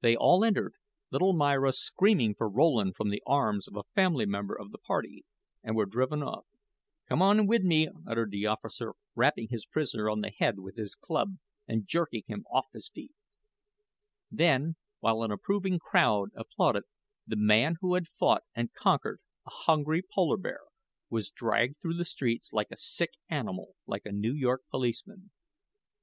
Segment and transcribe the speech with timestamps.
[0.00, 0.76] They all entered,
[1.10, 5.26] little Myra screaming for Rowland from the arms of a female member of the party,
[5.62, 6.46] and were driven off.
[7.10, 10.94] "C'm an wi' me," uttered the officer, rapping his prisoner on the head with his
[10.94, 11.36] club
[11.66, 13.12] and jerking him off his feet.
[14.30, 16.84] Then, while an approving crowd applauded,
[17.26, 20.60] the man who had fought and conquered a hungry polar bear
[21.10, 25.30] was dragged through the streets like a sick animal by a New York policeman.